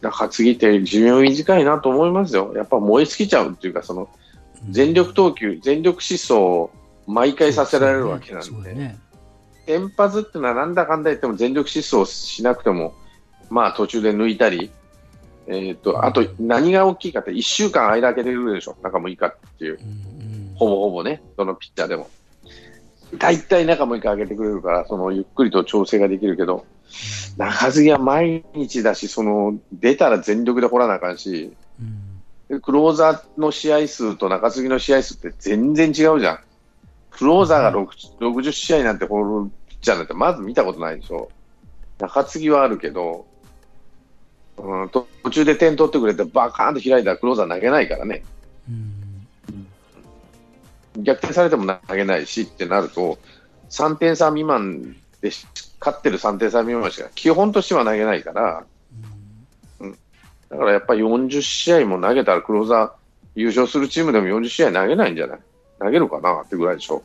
[0.00, 2.52] 中継ぎって寿命短いなと思いますよ。
[2.56, 4.08] やっぱ燃え尽きちゃうっていうか、その、
[4.70, 6.70] 全力投球、全力疾走を
[7.06, 8.98] 毎回させられるわけなんで、ね。
[9.66, 12.94] 先発っていうのはなんだかんだ言っても全力疾走をしなくても、
[13.50, 14.70] まあ途中で抜いたり、
[15.46, 20.54] えー、とあと何が大きいかって1週間間空けてくるでしょ、中6日っていう、うんうん。
[20.56, 22.08] ほぼほぼね、どのピッチャーでも。
[23.18, 26.66] 大体中6日空けてくれるから、そのゆっくりと調整ができるけど、
[27.36, 32.10] 中継ぎは毎日だし、その出たら全力で掘らなあかんし、うん
[32.50, 36.40] でクローザーの試合数と中継ぎの試合数って全然違うじゃん。
[37.12, 41.30] クローザーが6 60試合なんて掘るピッチャーなんてまず見たことないでしょ。
[42.00, 43.24] 中継ぎはあるけど、
[44.58, 48.24] うん、と途中で点取ってくれてバカーンと開いたらクローザー投げないからね。
[48.68, 48.99] うん
[50.96, 53.18] 逆転されても投げないしってなると、
[53.70, 55.46] 3点差未満でし
[55.78, 58.64] 勝ってる3点差未満しか基本としては投げないから、
[60.50, 62.90] だからやっぱり40試合も投げたらクローザー
[63.36, 65.40] 優勝するチームでも40試合投げないんじゃない？
[65.78, 67.02] 投げるかなってぐらいでしょ。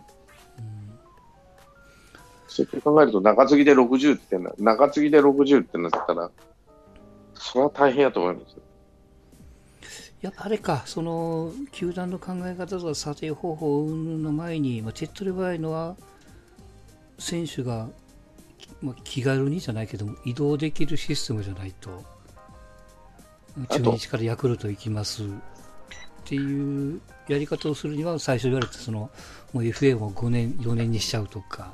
[2.48, 6.32] そうやって考えると中継ぎで60ってな、中継ぎで60ってなったら、
[7.36, 8.62] それは大変やと思いますよ。
[10.22, 15.96] やっぱあれか、その球団の考え方とか査定方法云々の前に、まあ、手っ取り早いのは、
[17.20, 17.90] 選手が、
[18.82, 22.04] まあ、気軽にじゃないけども、移動できるシステムじゃないと、
[23.70, 25.24] 中日からヤクルト行きます。
[25.24, 25.28] っ
[26.28, 29.12] ていうやり方をするには、最初言われたその、
[29.54, 31.74] もう FA を5年、4年にしちゃうとか、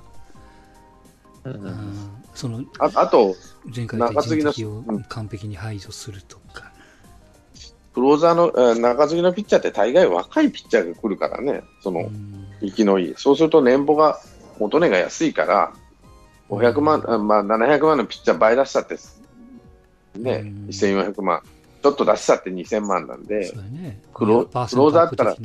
[1.46, 1.54] うん。
[1.54, 2.12] うん。
[2.36, 3.36] そのああと、
[3.74, 5.04] 前回の人的をうん。
[5.04, 6.71] 完璧に排除するとか。
[7.94, 13.14] クローザーの、えー中継ぎのピッチャーって大概若いピッチャーが来るからね、その、うん生きのいい。
[13.18, 14.20] そうすると年俸が、
[14.60, 15.74] 元値が安いから、
[16.50, 18.98] 500万、あまあ、700万のピッチャー倍出したって、
[20.18, 21.42] ね、うん1400万。
[21.82, 23.52] ちょっと出したって2000万なんで。
[24.14, 25.36] クロパーセンクローザーだったら。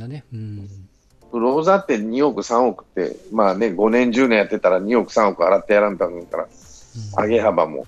[1.31, 6.47] クローザーって2億、3億って、まあね、5年、10年やってたら2億、3億払ってやらんとあかんから、
[7.17, 7.85] 上げ幅も、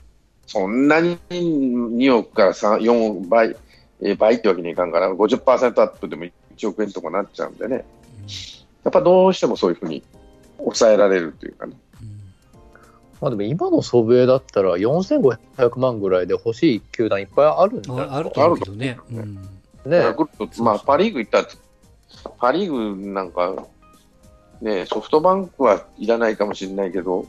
[0.47, 3.55] そんなに2億から3 4億倍、
[4.01, 7.85] えー倍ってわけにいかんから、50%アップでも1億円とかなっちゃうんでね、
[8.83, 10.03] やっぱどうしてもそういうふうに
[10.57, 11.73] 抑えられるというかね。
[13.21, 18.97] まあでも今の祖父江だったら4500万ぐらいで欲しい球団いっぱいあるんじゃないああると思うけどね。
[19.11, 19.35] うん。
[19.85, 20.15] ね
[20.59, 21.47] まあ、パ・リーグ行ったら、
[22.37, 23.67] パ・リーグなんか、
[24.61, 27.25] ね、ソフトバンクはいらないかもしれないけど、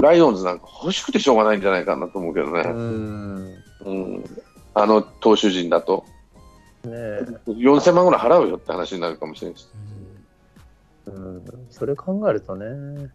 [0.00, 3.54] ライオンズなんか欲しくてしょうがないんじゃないかなと思うけどね、うん。
[3.84, 4.24] うん、
[4.74, 6.11] あの投手陣だと、ね
[6.84, 9.68] 4000万ぐらい払うよって話になるかもしれないし、
[11.06, 11.42] うん。
[11.70, 13.10] それ考えるとね。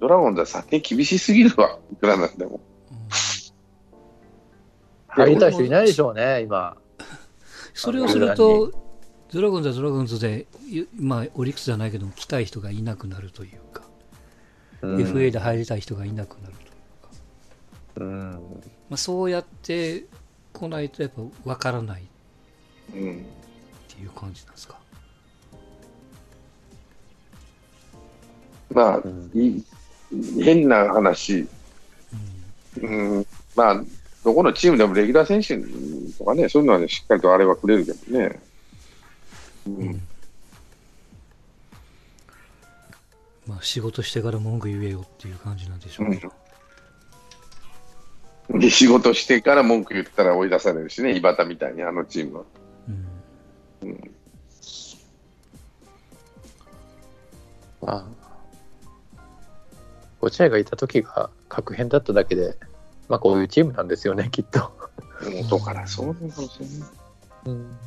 [0.00, 2.60] ドラゴンズは査定厳しすぎるわ、いくらなんでも。
[5.08, 6.76] 入りたい人いないでしょうね、今。
[7.74, 8.72] それをすると、
[9.32, 13.82] ドラゴンズはドラゴンズで、いまあ、オリックスじゃないけども、来たい人がいなくなるというか、
[14.82, 16.54] うん FA で入りたい人がいなくなる
[17.94, 18.00] と。
[18.00, 18.30] うん。
[18.88, 20.04] まあ、そうやって
[20.58, 22.02] 来ないと、やっぱ分からない。
[22.02, 22.04] っ
[22.94, 23.26] うん。
[23.88, 24.78] ていう感じなんですか？
[28.70, 29.30] まあ、うん。
[29.34, 29.64] い
[30.42, 31.46] 変な話、
[32.80, 33.84] うん、まあ、
[34.24, 35.58] どこのチームでもレギュラー選手
[36.16, 38.40] とかね、そういうのはね、しっかりとあれはくれるけどね。
[39.66, 40.02] うん。
[43.46, 46.32] まあ、仕事してから文句言えよっていう感じなんでしょうけど。
[48.50, 52.44] で、仕事してから文句言ったら追い出されるしね、井端みたいに、あのチームは。
[53.82, 54.10] うん
[57.80, 58.06] まあ、
[60.20, 62.56] 落合がいた時が確変だっただけで、
[63.08, 64.72] まあこういうチームなんですよね、きっと。
[65.22, 66.88] 元からそうなのかもしれない。
[67.46, 67.78] うん。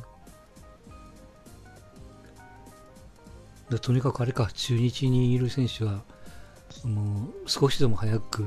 [3.70, 6.02] でとにかくあれか、中日にいる選手は、
[6.84, 8.46] もう少しでも早く、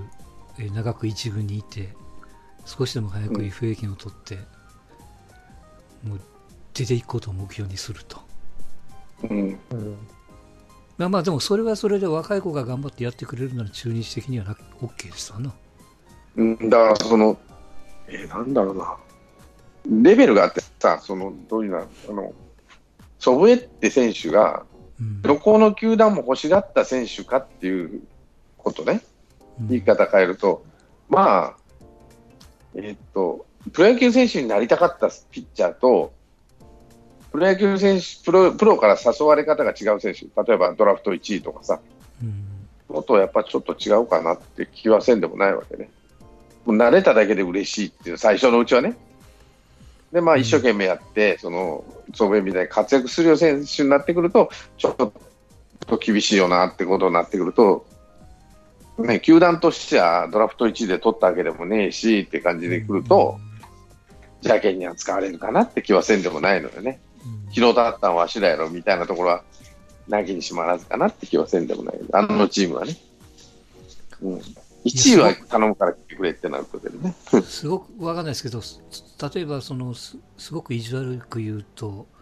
[0.59, 1.93] えー長く一軍にいて、
[2.65, 4.35] 少しでも早くうん FA 権を取って、
[6.03, 6.19] もう
[6.73, 8.19] 出ていくことを目標にすると。
[9.23, 9.59] うん。
[9.71, 9.97] うん
[10.97, 15.53] まあまあ、でもそれはそれで若い子が頑張ってやってくれるなら中日的にはな OK ですわな。
[16.37, 17.37] うん、だから、その、
[18.07, 18.97] えーなんだろうな。
[20.03, 22.33] レベルがあってさ、その、どういうの、あの、
[23.19, 24.65] 祖父江って選手が、
[24.99, 28.01] うんどこの球団も欲しがった選手かっていう
[28.57, 29.01] ことね。
[29.59, 30.65] うん言い方変えると、
[31.09, 31.57] まあ、
[32.75, 36.13] えーっと、プロ野球選手になりたかったピッチャーと、
[37.31, 41.79] プロ野球選手、プロプロから誘われ方が違う選手、例えばドラフト1位とかさ、
[42.21, 42.45] うん
[42.89, 45.89] のとやっぱちょっと違うかなって気はせんでもないわけね。
[46.65, 48.95] もう慣れただけで嬉しいっていう、最初のうちはね。
[50.11, 51.83] で、まあ一生懸命やって、その、
[52.13, 57.85] 祖父江みたいに活躍するよ選手になってくると、ちょっと厳しいよなってことになってくると、
[58.97, 63.39] ね、球団としてはドラフト1位で取ったわけでもねえしって感じでくると、
[64.41, 66.99] 邪険には使われるかなって気はせんでもないのでね。
[67.25, 69.43] うん昨日だったんわしらやろみたいなところは、
[70.09, 71.99] なきにしもあらずかなって気はせんでもない。
[72.11, 72.97] あのチームはね。
[74.21, 74.41] うん。
[74.83, 77.15] 1位は頼むから来てくれってなるけどね。
[77.47, 78.81] すごくわかんないですけど、す
[79.33, 82.14] 例えばそのす、すごく意地悪く言うと、うん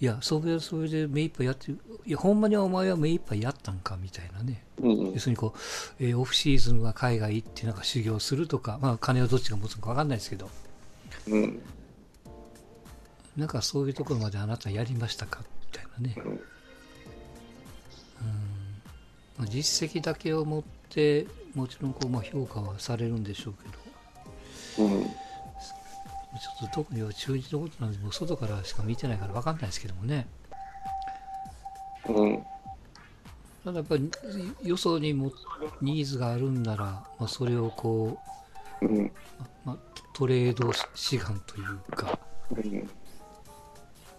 [0.00, 4.64] いや、それはそれで目いっぱいやってる、いや、ほんまにお前は目いっぱいやったんかみたいなね。
[4.80, 5.58] うん要するにこう、
[6.02, 10.48] えーオフシーズンは海外行ってなんか修行するとか、まあ金をどっちが持つのかわかんないですけど、
[11.28, 11.60] うん。
[13.36, 15.40] なんかそういうところまであなたやりましたか？
[15.40, 16.14] みたいなね。
[16.16, 16.32] うん。
[16.32, 16.40] うん。
[19.38, 23.54] まあ、実績だけを持って、もちろんこう、まあ、評価はされるんでしょう
[24.78, 25.06] けど、うん
[26.38, 30.26] ちょっと特に中日のことなんで、もう外からしか見てないから分かんないですけどもね。
[32.08, 32.42] うん
[33.62, 34.10] ただやっぱり
[34.62, 35.30] よそにも
[35.82, 36.84] ニーズがあるんなら、
[37.18, 38.18] まあ、それをこ
[38.80, 39.12] うんう、
[39.66, 39.76] まあ、
[40.14, 42.18] トレード志願というか、
[42.52, 42.88] うん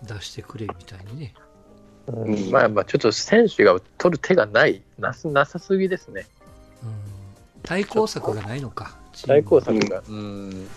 [0.04, 1.34] 出してくれみたいにね。
[2.08, 6.26] うんまあまあ、ちょっと選手が取る手がない、なすなさすぎですね。
[6.84, 6.89] うん、
[7.62, 8.97] 対抗策がないのか。
[9.28, 10.02] 対抗策が。
[10.08, 10.67] うん。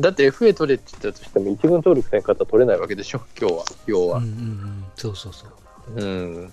[0.00, 4.30] だって FA 取れって言ったとしても、一軍登録せんかったら取れないわけでしょ、今日は、要はうんうん。
[4.30, 5.50] うん、そうそうそう。
[5.94, 6.52] うん。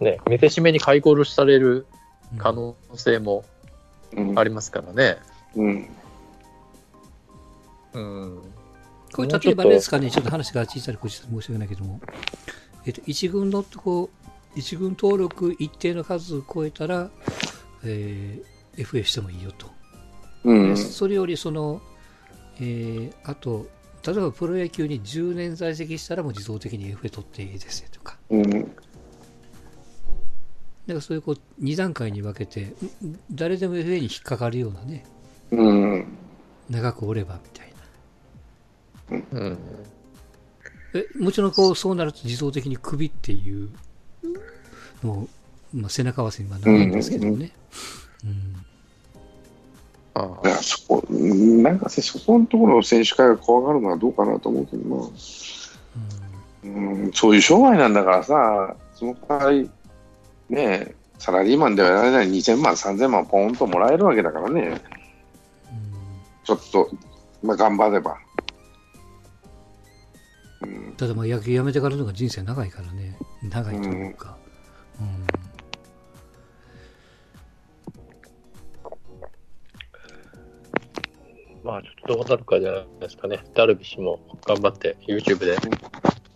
[0.00, 1.86] ね、見せしめに買い殺しされる
[2.32, 3.44] うん可能性も
[4.12, 5.18] うんありますからね。
[5.56, 5.88] うん
[7.94, 8.42] うん。
[9.12, 12.00] これ例えばあれですかね、ちょっと話が小さいこちら申し訳ないけども、
[12.84, 14.10] えっと、一軍のとこ、
[14.54, 17.10] 一軍登録一定の数超えたら、
[17.84, 19.66] えー FA してもいいよと。
[20.44, 21.80] うんそれよりその、
[22.60, 23.66] えーあと、
[24.06, 28.18] 例えばプロ野球に10年在籍したらもう自動的に FA 取っていいですよとか。
[28.30, 28.70] うん
[30.88, 32.74] だからそういうこう2段階に分けて、ん
[33.30, 35.04] 誰でも FA に引っかかるようなね、
[35.50, 36.06] うん
[36.70, 37.72] 長くおればみたい
[39.32, 39.38] な。
[39.40, 39.58] うん。
[40.94, 43.68] えもちろんこうそうなると自動的に首っていう
[45.04, 45.28] のを、
[45.74, 47.52] まあ、背中合わせにはなるんですけどね。
[48.24, 48.57] うんあ
[50.22, 55.08] だからそこなんかせそこのところの選手会が怖がるのはどうかなと思うけどな、
[56.64, 56.68] う
[57.08, 59.70] ん、そういう商売なんだからさその代わり
[60.48, 64.60] ねえサラリーマンではやられない2000万3000万ポンともらえるわけだからね。
[64.62, 64.80] うん。
[66.44, 66.90] ちょっと、
[67.42, 68.16] まあ、頑張れば、
[70.62, 73.16] うんただまあ野球やめてからの方が人生長いからね。
[73.42, 74.36] 長いというか、
[75.00, 75.37] うん
[81.68, 83.40] まあ、ちょっとどうなるかじゃないですかね。
[83.52, 85.54] ダルビッシュも頑張って YouTube で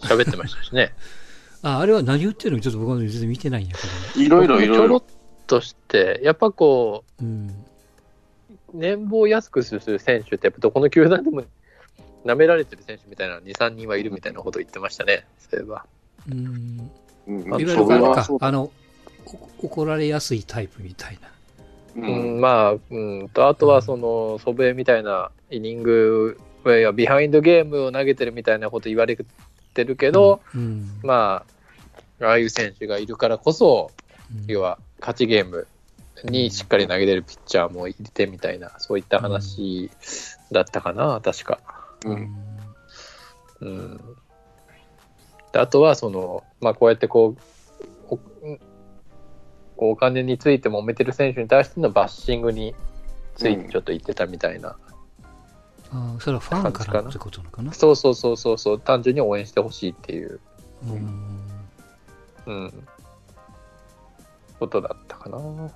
[0.02, 0.92] 喋ってましたしね。
[1.64, 2.62] ああれは何言ってるの？
[2.62, 3.74] ちょっと僕は全然見てないんや
[4.14, 5.02] けいろいろいろいろちょろっ
[5.46, 7.52] として、やっぱこど、うん、う、
[8.74, 11.44] 年俸を安くする選手って、やっぱどこの球団でも
[12.26, 15.86] 舐められてる選手みたいな2、3人はいるみたいなこと言ってましたね、そういえば。
[16.30, 16.90] うん、
[17.26, 18.70] いわゆるあれかあの
[19.60, 21.31] お怒られやすいタイプみたいな。
[21.96, 29.16] ううんん、まあ、うん、とあとはその祖父江みたいなイニング、いやビハインドゲームを投げてるみたいなこと言われ
[29.74, 31.00] てるけど、うん。
[31.02, 31.44] ま
[32.20, 33.90] あ、ああいう選手がいるからこそ、
[34.30, 34.44] うん。
[34.46, 35.66] 要は勝ちゲーム
[36.24, 39.90] にしっかり投げれるピッチャーもいてみたいな、そういった話
[40.52, 41.60] だったかな、確か。
[42.04, 42.36] うん。
[43.60, 44.00] うん、
[45.52, 47.51] であとはその、まあ、こうやってこうお
[49.82, 52.72] こうお金について揉めてる選手に対してのバッシングに
[53.34, 54.76] ついてちょっと言ってたみたいな、
[55.90, 57.72] あそれはファンからってことなのかな？
[57.72, 58.58] そうそうそうそう。
[58.58, 60.38] そう単純に応援してほしいっていう、
[60.86, 61.40] うん。
[62.46, 62.72] うん、
[64.60, 65.38] ことだったかな。
[65.38, 65.66] うん。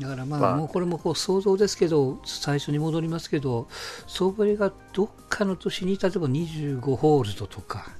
[0.00, 0.56] だからまあ、まあ。
[0.56, 3.68] もうこれもこう想像ですけど、最初に戻りますけど、
[4.08, 7.92] それがどっかの年に例えば25ホールドとか、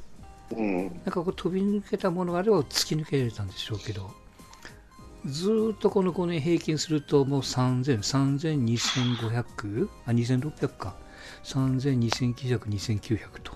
[0.56, 0.84] うん。
[0.86, 4.10] なんかこう飛び抜けたものがあれば突き抜けられたんでしょうけど、
[5.24, 8.64] ずーっとこの5年平均するともう3000、3000、
[9.20, 9.88] 2500?
[10.06, 10.94] あ、2600か。
[11.44, 13.52] 3000、2900、2900と。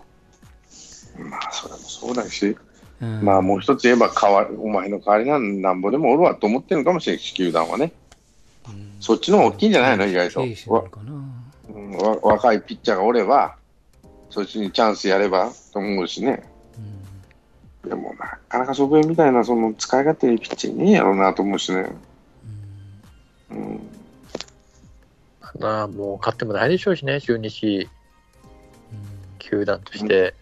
[1.19, 2.57] まあそれもそうだし、
[3.01, 3.23] うん。
[3.23, 7.93] まあもう一つ言えば代わりお前の代わりなんなんぼでもおるわと思ってるのかもしれんし球団はね、
[8.68, 8.97] うん。
[9.01, 10.07] そっちの方が大きいんじゃないの？
[10.07, 10.43] 意外と。
[10.43, 10.47] う
[11.79, 11.91] ん。
[11.97, 13.57] わ若いピッチャーがおれば
[14.31, 16.45] そっちにチャンスやればと思うしね。
[16.51, 16.56] うん
[17.89, 21.87] でもなかなか祖父江みたいなその使い勝手いいピッチいねえやろうなと思うしね、
[23.51, 23.80] うん、
[25.61, 27.89] まあもう勝ってもないでしょうしね、中日
[28.93, 28.99] うん
[29.39, 30.34] 球団として。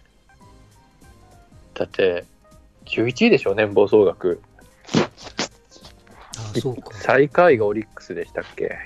[1.75, 2.25] だって、
[2.87, 4.41] 11位でしょ、年俸総額。
[6.39, 6.91] あ、そうか。
[6.95, 8.79] 最下位がオリックスでしたっけ？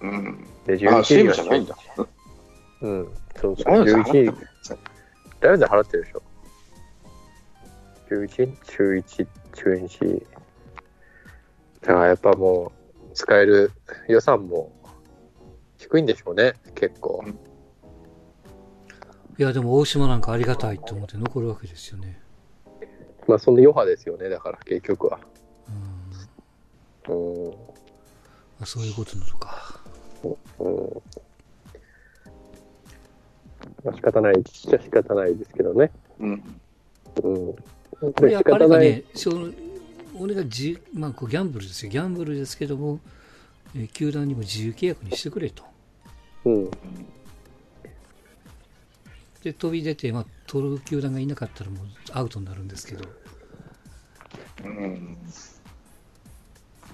[0.00, 1.76] うんうん、で、あ西11位が武じゃないんだ
[2.80, 3.08] うん、
[3.40, 4.36] そうそう、ジャイアンツ払って11位も。
[5.40, 6.22] ダイヤで払ってるでしょ。
[8.08, 10.26] 中1、中1、中2。
[11.82, 12.72] だからやっぱも
[13.10, 13.72] う、使える
[14.08, 14.72] 予算も
[15.76, 17.22] 低いんでしょうね、結構。
[19.38, 22.20] いや、でも大島なんかありがたいと思って残るわけですよね。
[23.26, 25.20] まあ、その余波ですよね、だから結局は。
[27.08, 27.46] うん。
[27.46, 27.50] うん。
[27.50, 27.56] ま
[28.62, 29.80] あ、そういうことなのか。
[30.58, 31.02] うん。
[33.84, 35.90] まあ、仕方ないっちゃ仕方ないですけどね。
[36.18, 36.60] うん。
[37.22, 37.56] うん。
[38.00, 39.52] これやっぱりね、その
[40.18, 41.90] 俺がじ、まあ、こうギャンブルですよ。
[41.90, 43.00] ギャンブルですけども、
[43.74, 45.62] えー球団にも自由契約にしてくれと。
[46.44, 46.70] うん。
[49.42, 53.08] で、飛び出て、まあ、取る球団がいなかったらもうアウトになるんですけど、
[54.64, 55.16] うん。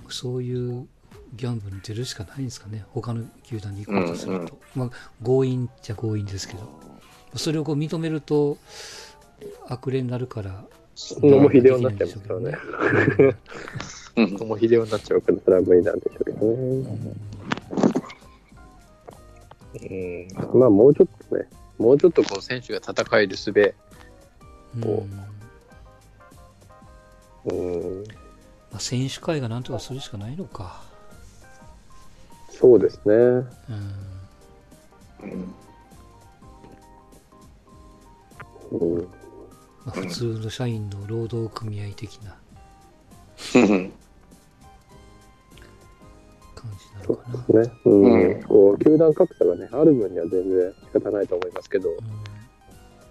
[0.08, 0.86] そういう
[1.34, 2.84] ギャンブルに出るしかないんですかね。
[2.90, 4.58] 他の球団に行こうとすると。
[4.74, 4.90] まあ、
[5.22, 6.68] 強引っちゃ強引ですけど。
[7.36, 8.58] それをこう認めると
[9.68, 10.64] 悪霊になるから。
[10.96, 12.58] 野茂英雄になっちゃいますからね。
[14.16, 16.46] うん野茂英雄になっちゃうから、それは無理なんでしょうけどね。
[19.90, 20.60] うん。
[20.60, 23.54] まあ、もうちょっとね、もうちょっとこう、選手が戦える術、う
[24.78, 25.24] んうん
[27.46, 27.52] う
[28.00, 28.04] ん、
[28.70, 30.82] まあ、選手会がなんとかするしかないのか。
[32.50, 33.14] そうですね。
[33.14, 33.46] うん
[38.70, 39.08] うんうん。
[39.84, 42.36] まあ、普通の社員の労働組合的な
[43.54, 43.92] うん
[46.54, 47.44] 感じなそのかな。
[47.48, 47.74] うですね。
[47.84, 48.02] うん。
[48.02, 51.90] うんこう、球団格差がね、ある分には全然仕方ないと思いますけど、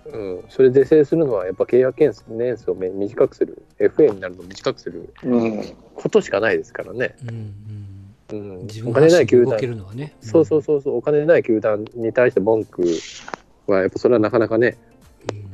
[0.06, 0.44] うん。
[0.50, 5.64] それで制するのは、やっぱ契約年数をめ短くする、FA になるのを短くするうん
[5.96, 7.16] ことしかないですからね。
[7.24, 7.54] うん
[8.32, 8.66] うんうん。
[8.66, 10.16] 自分お金ない球団動けるのはね。
[10.22, 12.84] そうそうそうそう、お金ない球団に対して文句
[13.68, 14.93] は、やっぱそれはなかなかね、うん。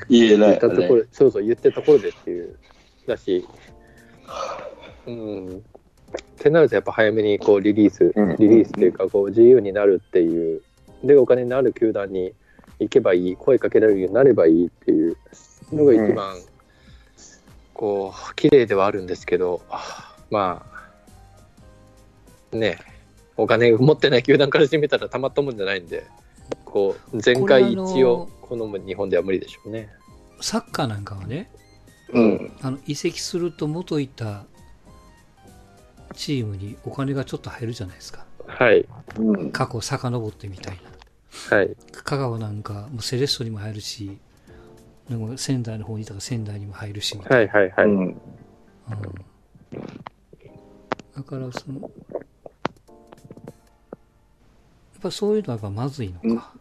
[0.10, 1.08] 言えない言ったところ、ね。
[1.12, 2.58] そうそう、言ってたところでっていう、
[3.08, 3.46] だし、
[5.08, 5.48] うん。
[5.58, 5.62] っ
[6.38, 8.36] てなると、やっぱ早めにこうリリース、うん。
[8.38, 10.62] リリースっていうか、こう自由になるっていう、
[11.04, 12.34] で、お金のある球団に
[12.80, 15.18] 行けばいい、声かけられるようになればいいっていう。
[15.74, 16.36] のが一番、
[17.74, 19.62] こう、綺麗ではあるんですけど、
[20.30, 20.66] ま
[22.54, 22.80] あ、ね、
[23.38, 26.06] お金持ってない球団からしてみたらたまったもんじゃないんで、
[26.66, 29.90] こう、全会一致を好む日本では無理でしょうね。
[30.42, 31.50] サッカーなんかはね、
[32.12, 32.52] うん。
[32.62, 34.46] あの移籍すると元いた
[36.14, 38.26] チームにお金がちょっと入るじゃないですか。
[38.48, 38.86] はい。
[39.18, 39.52] うん。
[39.52, 40.80] 過去遡ってみたい
[41.52, 41.58] な。
[41.58, 41.76] はい。
[42.04, 44.18] 香川なんか、もうセレッソにも入るし、
[45.10, 47.86] でも仙台の方にいたから仙台にも入るしみたいはいはいはい。
[47.86, 48.22] うん。
[48.90, 48.98] な。
[48.98, 49.40] うん
[51.20, 51.92] だからその、やっ
[55.02, 56.54] ぱそういうのはやっぱまずいのか。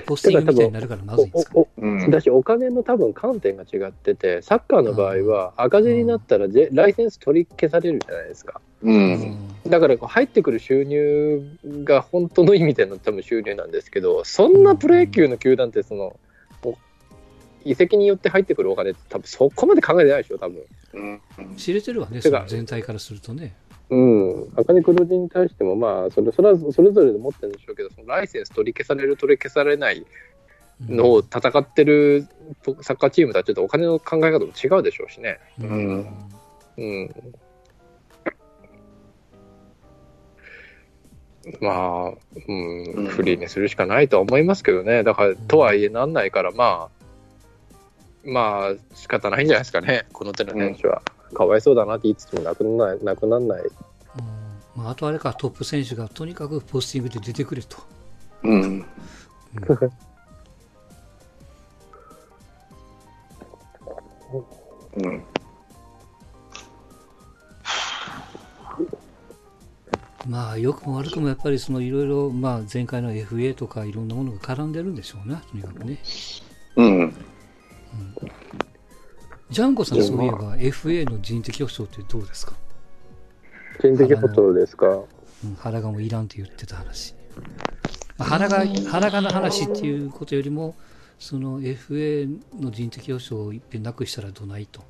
[0.00, 1.52] ポスティングみたいになるからまずいですか。
[1.54, 8.60] おうんおだし、お金の多分観点が違ってて、サッカーの場合は赤字になったらぜライセンス取り消されるじゃないですか。
[8.82, 8.92] う。
[8.92, 11.42] んだからこう入ってくる収入
[11.84, 16.16] が本当の意味での多分収入なんですけど、そんなプロ野球の球団ってその、
[16.64, 16.76] お
[17.64, 20.62] 移籍によって入ってくるお金って多分そこまで考えてないでしょ、多分。
[20.94, 21.56] うん。
[21.56, 23.54] 知れてるわね、その全体からするとね。
[23.92, 30.06] うん、赤字黒字に対しても、まあ、それそれはそれぞれで持ってるんでしょうけど、そのライセンス取り消される、取り消されない
[30.88, 32.26] うんのを戦ってる
[32.62, 35.38] とサッカーチームとはちょっとお金の考え方も違うでしょうしね。
[35.60, 36.06] うん
[36.78, 37.10] うん。
[41.60, 42.08] まあ、
[42.48, 45.02] うん、うんフリーにするしかないとは思いますけどね。
[45.02, 47.02] だから、とはいえなんないから、まあ、
[48.24, 51.02] まあ、仕方ないんじゃないですかね、この手の選手は。
[51.32, 53.62] かわいそうだなって言いつつもなくならない、なくならない。
[53.62, 53.70] うん
[54.74, 57.78] まあ、あとあれか、トップ選手がとにかくポスティングで出てくれと。
[58.42, 58.84] うん。
[64.96, 65.24] うん。
[70.26, 75.98] まあ、良くも悪くもやっぱりそのいろいろ、まあ、前回の FA とかいろんなものが絡んでるんでしょうな、とにかくね。
[76.76, 77.14] うん。
[79.50, 82.54] ジャンコさん、そういえば FA の人的保障ってどうですか、
[83.80, 84.86] 人的保障ですか？
[85.44, 87.14] うん、原がもういらんって言ってた話。
[88.16, 90.74] まあ原が、原がの話っていうことよりも、
[91.18, 92.28] その FA
[92.60, 94.82] の人的保障をいっぺんなくしたらどないと？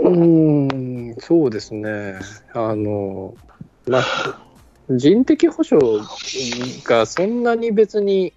[0.00, 2.18] うーん、そうですね。
[2.54, 3.34] あの、
[3.86, 4.04] まあ、
[4.90, 6.00] 人的保障
[6.84, 8.32] がそんなに別に、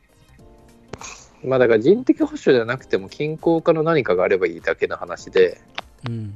[1.43, 5.61] まあだから人的保障じゃなくても均衡化の何かがあればいいだけの話で、
[6.07, 6.33] うんうん。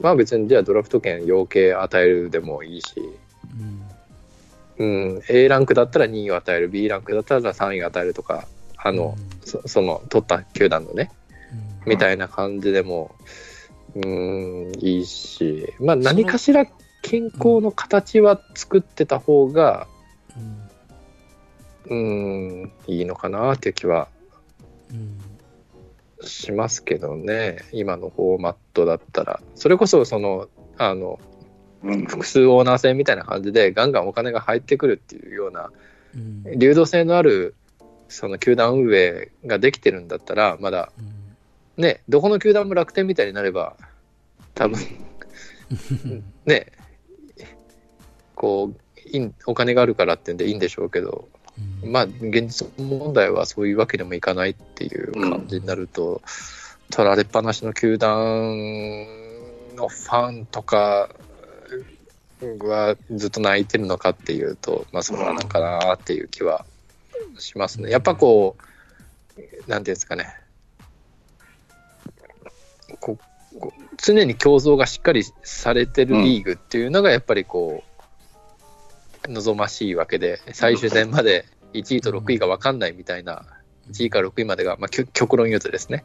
[0.00, 2.94] まあ別にじゃあドラフト権要件与えるでもいいし、
[4.78, 5.14] うん。
[5.14, 8.46] うん、A ランクだったら2位を与える、B ランクだったら3位を与えるとか、
[8.78, 11.10] あの、そその取った球団のね、
[11.86, 13.14] みたいな感じでも
[13.94, 16.64] うん、いいし、まあ何かしら
[17.02, 19.86] 健康の形は作ってた方が、
[20.36, 20.70] うん。
[21.90, 21.94] う
[22.66, 24.19] ん、いいのかなっていう気はうん
[26.22, 29.40] しますけどね、今のフォーマットだったら。
[29.54, 31.18] それこそ、その、あの、
[31.82, 32.04] うん。
[32.06, 35.70] 複数オーナー制みたいな感じで、ガンガンお金が入ってくるっていうような、
[36.14, 36.58] うん。
[36.58, 37.54] 流動性のある、
[38.08, 41.82] その球団運営ができてるんだったら、まだうん。
[41.82, 43.76] ね、どこの球団も楽天みたいになれば、
[44.54, 44.78] 多分
[46.44, 46.72] ね、
[48.34, 51.28] こう、いいお金があるからってんでいいんでしょうけど、
[51.82, 51.92] うん。
[51.92, 56.22] まあ、現実問題はそういうわけでもいかないっていう感じになると、
[56.90, 59.06] 取られっぱなしの球団
[59.76, 61.10] のファンとか
[62.60, 66.64] はずっと泣いてるのかっていうと、まあ、それはなんかなっていう気は
[67.38, 67.90] しますね。
[67.90, 70.34] やっぱこう、なんていうんですかね、
[72.98, 73.18] こ
[74.02, 77.89] 常に競争がしっかりされてるリーグっていうのが、やっぱりこう、
[79.28, 83.44] 望ましいわけで、最終戦まで1位と6位が分かんないみたいな、
[83.90, 86.04] 1位から6位までが、まあ、きょ極論言うとですね。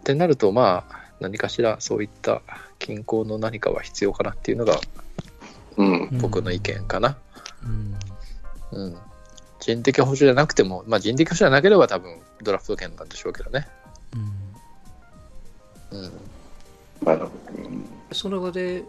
[0.00, 2.42] ってなると、まあ、何かしらそういった
[2.78, 4.78] 均衡の何かは必要かなっていうのが
[5.76, 6.18] うん。
[6.18, 7.16] 僕の意見かな。
[7.64, 7.94] うん
[8.72, 8.96] うん。
[9.60, 13.66] 人的保守じゃなくても、まあ人的保守じゃなければ多分ドラフト権なんでしょうけどね。
[15.92, 16.12] うんうん。
[17.02, 17.30] まあうん
[18.12, 18.84] その場で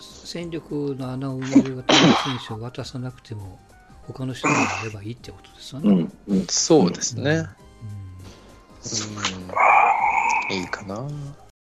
[0.00, 3.58] 戦力の穴を埋める選手を渡さなくても
[4.06, 5.90] 他の人がやればいいってことですよね。
[5.90, 6.12] うん。
[6.28, 7.22] うんそうですね。
[7.30, 7.42] うんう
[10.54, 10.56] ん。
[10.56, 11.06] いいかな。